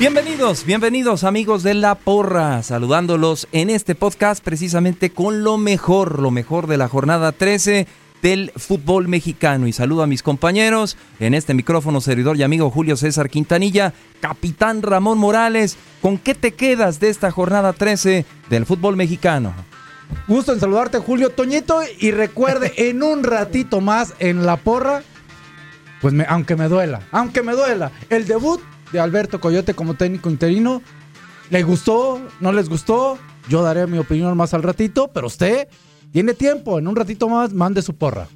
[0.00, 6.30] Bienvenidos, bienvenidos amigos de La Porra, saludándolos en este podcast precisamente con lo mejor, lo
[6.30, 7.86] mejor de la jornada 13
[8.22, 9.66] del fútbol mexicano.
[9.66, 14.80] Y saludo a mis compañeros en este micrófono, servidor y amigo Julio César Quintanilla, capitán
[14.80, 15.76] Ramón Morales.
[16.00, 19.52] ¿Con qué te quedas de esta jornada 13 del fútbol mexicano?
[20.26, 21.78] Gusto en saludarte, Julio Toñito.
[21.98, 25.02] Y recuerde, en un ratito más en La Porra,
[26.00, 28.62] pues me- aunque me duela, aunque me duela, el debut
[28.92, 30.82] de Alberto Coyote como técnico interino,
[31.50, 32.20] ¿le gustó?
[32.40, 33.18] ¿No les gustó?
[33.48, 35.68] Yo daré mi opinión más al ratito, pero usted
[36.12, 38.26] tiene tiempo, en un ratito más mande su porra.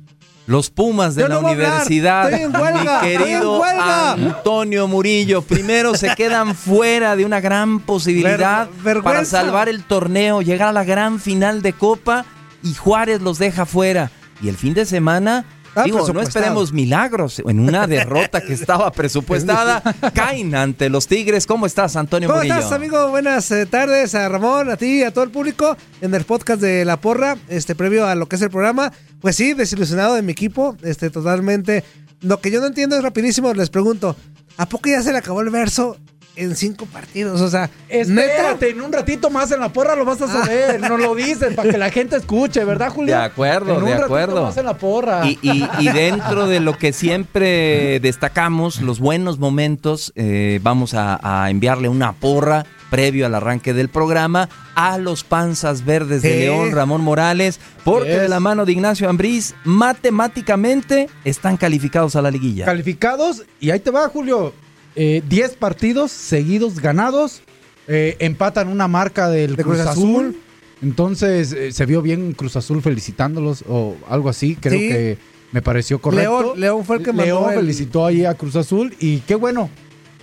[0.46, 3.64] Los Pumas de Yo la no universidad, estoy en huelga, mi estoy en querido.
[3.64, 10.42] Antonio Murillo, primero se quedan fuera de una gran posibilidad Ver- para salvar el torneo,
[10.42, 12.26] llegar a la gran final de Copa
[12.62, 14.10] y Juárez los deja fuera.
[14.42, 18.92] Y el fin de semana, Ah, digo, no esperemos milagros, en una derrota que estaba
[18.92, 19.82] presupuestada,
[20.14, 21.46] caen ante los Tigres.
[21.46, 22.54] ¿Cómo estás, Antonio ¿Cómo Murillo?
[22.54, 23.10] estás, amigo?
[23.10, 26.84] Buenas eh, tardes a Ramón, a ti, a todo el público en el podcast de
[26.84, 28.92] La Porra, este previo a lo que es el programa.
[29.20, 31.82] Pues sí, desilusionado de mi equipo, este totalmente.
[32.20, 34.16] Lo que yo no entiendo es rapidísimo, les pregunto,
[34.56, 35.98] ¿a poco ya se le acabó el verso
[36.36, 37.40] en cinco partidos?
[37.40, 40.96] O sea, Espérate, en un ratito más en La Porra lo vas a saber, no
[40.98, 43.14] lo dices, para que la gente escuche, ¿verdad, Julio?
[43.16, 44.42] De acuerdo, En un de ratito acuerdo.
[44.44, 45.26] más en La Porra.
[45.26, 51.18] Y, y- y dentro de lo que siempre destacamos, los buenos momentos, eh, vamos a,
[51.22, 56.40] a enviarle una porra previo al arranque del programa a los panzas verdes de.
[56.40, 58.20] León, Ramón Morales, porque Yes.
[58.22, 62.64] de la mano de Ignacio Ambriz, matemáticamente están calificados a la liguilla.
[62.64, 64.52] Calificados, y ahí te va, Julio.
[64.96, 67.42] Eh, 10 partidos seguidos ganados.
[67.86, 70.10] eh, empatan una marca del De Cruz, Cruz Azul.
[70.26, 70.40] Azul.
[70.82, 74.56] Entonces eh, se vio bien Cruz Azul felicitándolos o algo así.
[74.56, 74.88] Creo Sí.
[74.88, 75.18] que
[75.52, 76.42] me pareció correcto.
[76.42, 79.34] León, León fue el que mandó León el- felicitó ahí a Cruz Azul y qué
[79.34, 79.68] bueno.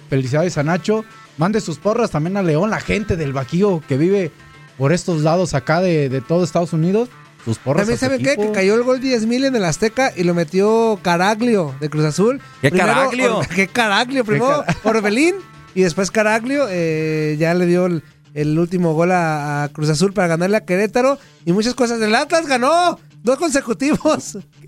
[0.09, 1.05] Felicidades a Nacho.
[1.37, 4.31] Mande sus porras también a León, la gente del Baquío que vive
[4.77, 7.09] por estos lados acá de, de todo Estados Unidos.
[7.45, 7.81] Sus porras.
[7.87, 11.73] También saben qué, que cayó el gol 10.000 en el Azteca y lo metió Caraglio
[11.79, 12.41] de Cruz Azul.
[12.61, 13.37] ¿Qué Caraglio?
[13.39, 14.23] Or- ¿Qué Caraglio?
[14.25, 15.35] Primero Orbelín
[15.73, 18.03] y después Caraglio eh, ya le dio el,
[18.33, 22.01] el último gol a, a Cruz Azul para ganarle a Querétaro y muchas cosas.
[22.01, 24.37] El Atlas ganó dos consecutivos.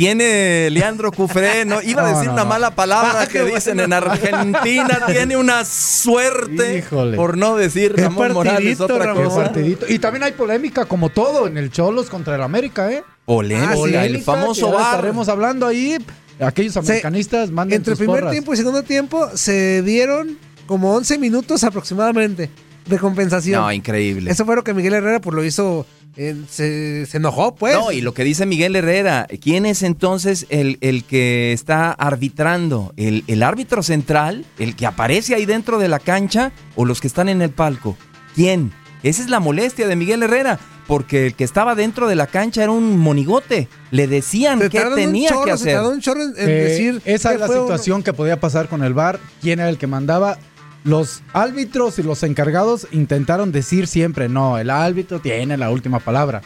[0.00, 2.48] Tiene Leandro Cufré, no iba a decir no, una no.
[2.48, 3.82] mala palabra Ah, que dicen bueno.
[3.84, 7.18] en Argentina, tiene una suerte, Híjole.
[7.18, 9.22] por no decir Qué Ramón Morales partidito, otra Ramón.
[9.24, 9.42] Qué cosa.
[9.42, 9.86] partidito.
[9.90, 13.04] Y también hay polémica, como todo, en el Cholos contra el América, ¿eh?
[13.26, 13.94] Polémica, Ah, sí.
[13.94, 14.94] el famoso bar.
[14.94, 15.98] Estaremos hablando ahí.
[16.40, 18.32] Aquellos americanistas manden Entre el sus primer porras.
[18.32, 22.48] tiempo y segundo tiempo se dieron como 11 minutos aproximadamente
[22.86, 23.60] de compensación.
[23.60, 24.30] No, increíble.
[24.30, 25.84] Eso fue lo que Miguel Herrera pues lo hizo,
[26.16, 27.74] eh, se, se enojó pues.
[27.74, 32.92] No, y lo que dice Miguel Herrera, ¿quién es entonces el, el que está arbitrando?
[32.96, 34.44] ¿El, ¿El árbitro central?
[34.58, 36.52] ¿El que aparece ahí dentro de la cancha?
[36.76, 37.96] ¿O los que están en el palco?
[38.34, 38.72] ¿Quién?
[39.02, 40.58] Esa es la molestia de Miguel Herrera.
[40.86, 43.68] porque el que estaba dentro de la cancha era un monigote.
[43.92, 45.74] Le decían Se qué tenía chorro, que se hacer.
[45.76, 47.02] tardó un chorro en, en Eh, decir.
[47.04, 47.60] esa es la uno.
[47.62, 49.20] situación que podía pasar con el VAR.
[49.40, 50.36] ¿Quién era el que mandaba?
[50.84, 56.40] Los árbitros y los encargados intentaron decir siempre, no, el árbitro tiene la última palabra.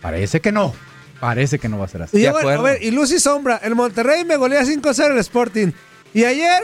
[0.00, 0.72] Parece que no.
[1.20, 2.16] Parece que no va a ser así.
[2.16, 2.62] Y, De a ver, a acuerdo.
[2.64, 3.56] ver, y luz y sombra.
[3.62, 5.68] El Monterrey me golea 5-0 el Sporting.
[6.14, 6.62] Y ayer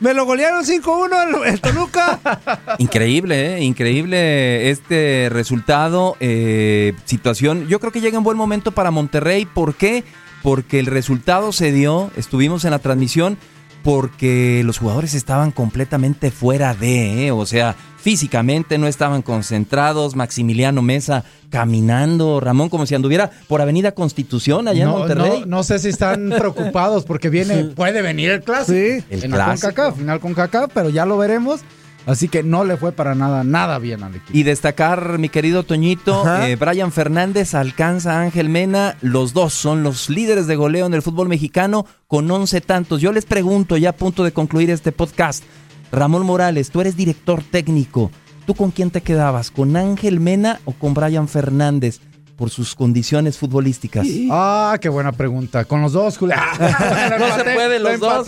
[0.00, 2.20] me lo golearon 5-1 el, el Toluca.
[2.78, 3.60] Increíble, ¿eh?
[3.62, 7.66] increíble este resultado, eh, situación.
[7.68, 9.46] Yo creo que llega en buen momento para Monterrey.
[9.46, 10.04] ¿Por qué?
[10.42, 13.38] Porque el resultado se dio, estuvimos en la transmisión,
[13.86, 17.30] porque los jugadores estaban completamente fuera de, ¿eh?
[17.30, 20.16] o sea, físicamente no estaban concentrados.
[20.16, 25.40] Maximiliano Mesa caminando, Ramón como si anduviera por Avenida Constitución allá en Monterrey.
[25.42, 28.76] no, no sé si están preocupados porque viene, puede venir el clásico.
[28.76, 29.04] Sí.
[29.08, 29.68] El en la clásico.
[29.68, 31.60] CONCACAF, final pero ya lo veremos.
[32.06, 34.30] Así que no le fue para nada, nada bien al equipo.
[34.32, 38.96] Y destacar, mi querido Toñito, eh, Brian Fernández alcanza a Ángel Mena.
[39.02, 43.00] Los dos son los líderes de goleo en el fútbol mexicano con 11 tantos.
[43.00, 45.42] Yo les pregunto, ya a punto de concluir este podcast,
[45.90, 48.12] Ramón Morales, tú eres director técnico.
[48.46, 49.50] ¿Tú con quién te quedabas?
[49.50, 52.00] ¿Con Ángel Mena o con Brian Fernández?
[52.36, 54.06] Por sus condiciones futbolísticas.
[54.30, 55.64] Ah, qué buena pregunta.
[55.64, 56.36] Con los dos, Julio.
[57.18, 58.26] No se puede los dos.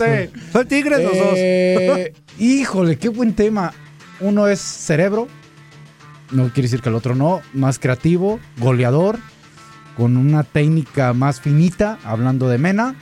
[0.51, 1.33] Son tigres los dos.
[1.35, 3.71] Eh, híjole, qué buen tema.
[4.19, 5.27] Uno es cerebro,
[6.31, 9.19] no quiere decir que el otro no, más creativo, goleador,
[9.95, 12.95] con una técnica más finita, hablando de Mena.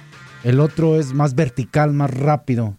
[0.43, 2.77] El otro es más vertical, más rápido.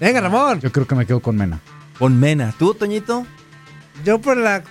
[0.00, 0.60] Venga, Ramón.
[0.60, 1.60] Yo creo que me quedo con Mena.
[1.98, 2.54] Con Mena.
[2.58, 3.26] ¿Tú, Toñito?
[4.04, 4.62] Yo por la.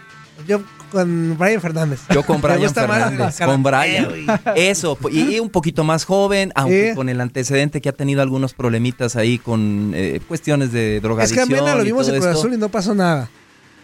[0.47, 0.61] Yo
[0.93, 1.99] con Brian Fernández.
[2.09, 3.37] Yo con Brian Fernández.
[3.43, 4.07] Con Brian.
[4.55, 8.53] Eso, y, y un poquito más joven, aunque con el antecedente que ha tenido algunos
[8.53, 11.49] problemitas ahí con eh, cuestiones de Es drogadicción.
[11.49, 12.39] que a Mena lo vimos en Cruz esto.
[12.39, 13.29] Azul y no pasó nada.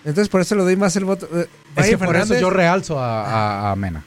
[0.06, 1.28] Entonces por eso le doy más el voto.
[1.34, 2.42] eh, Es que Brian por eso Fernández.
[2.42, 4.02] yo realzo a, a- a Mena.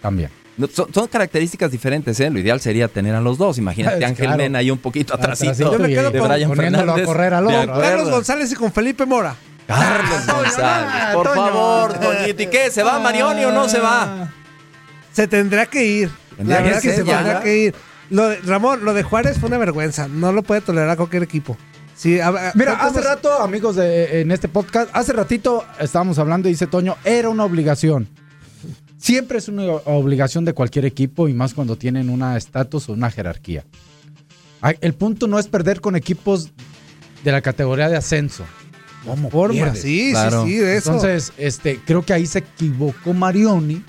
[0.00, 0.30] También.
[0.56, 2.30] No, son, son características diferentes, ¿eh?
[2.30, 3.58] Lo ideal sería tener a los dos.
[3.58, 4.38] Imagínate, Es Ángel claro.
[4.38, 7.06] Mena ahí un poquito atrásito Atrasito Yo me quedo de con- Brian poniéndolo a Fernández.
[7.06, 7.72] correr al De otro.
[7.74, 7.82] acuerdo.
[7.90, 9.36] Carlos González y con Felipe Mora.
[9.66, 11.40] Carlos González, por Toño.
[11.46, 12.42] favor, Toñito.
[12.42, 12.70] ¿Y qué?
[12.70, 14.30] ¿Se va Marioni o no se va?
[15.12, 16.10] Se tendrá que ir.
[16.38, 17.16] La que verdad que ser se ya.
[17.18, 17.74] tendrá que ir.
[18.10, 20.06] Lo de- Ramón, lo de Juárez fue una vergüenza.
[20.08, 21.56] No lo puede tolerar cualquier equipo.
[21.96, 26.18] Sí, a- a- Mira, ¿cuántos hace rato, amigos de en este podcast, hace ratito estábamos
[26.18, 28.08] hablando y dice Toño, era una obligación.
[28.98, 33.10] Siempre es una obligación de cualquier equipo y más cuando tienen una estatus o una
[33.10, 33.64] jerarquía.
[34.80, 36.50] El punto no es perder con equipos
[37.24, 38.44] de la categoría de ascenso.
[39.06, 39.82] ¿Cómo Forma, pierdes?
[39.82, 40.44] sí, Claro.
[40.44, 40.92] sí, sí, de eso.
[40.92, 43.82] Entonces, este, creo que ahí se equivocó Marioni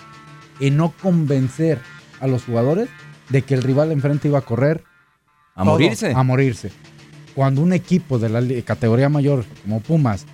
[0.60, 1.80] en no convencer
[2.20, 2.88] a los jugadores
[3.30, 4.84] de que el rival enfrente iba a correr
[5.56, 6.14] A todo, morirse.
[6.16, 6.72] A morirse.
[7.36, 10.26] Cuando un equipo de la categoría mayor como Pumas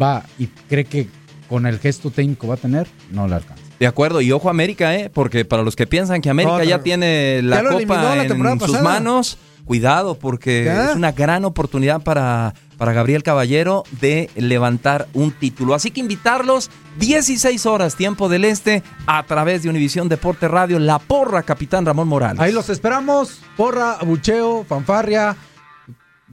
[0.00, 1.08] va y cree que
[1.48, 3.62] con el gesto técnico va a tener, no le alcanza.
[3.78, 5.10] De acuerdo, y ojo América, ¿eh?
[5.12, 8.28] Porque para los que piensan que América No, ya tiene la Ya copa la en
[8.60, 8.82] sus pasada.
[8.82, 10.90] manos, cuidado, porque Ya.
[10.90, 15.74] es una gran oportunidad para, para Gabriel Caballero de levantar un título.
[15.74, 20.98] Así que invitarlos, 16 horas, tiempo del este, a través de Univisión Deporte Radio, La
[20.98, 22.40] Porra, Capitán Ramón Morales.
[22.40, 23.40] Ahí los esperamos.
[23.56, 25.36] Porra, abucheo, fanfarria,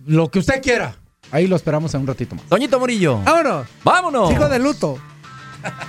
[0.06, 0.96] lo que usted quiera.
[1.32, 2.50] Ahí lo esperamos en un ratito más.
[2.50, 3.68] Doñito Murillo, Vámonos.
[3.84, 4.30] vámonos.
[4.30, 4.98] Sigo de luto.